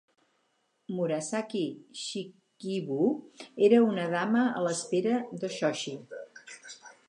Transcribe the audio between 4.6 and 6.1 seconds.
a l'espera de Shoshi.